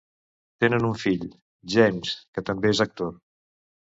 [0.63, 1.25] Tenen un fill,
[1.75, 3.15] James, que també és actor.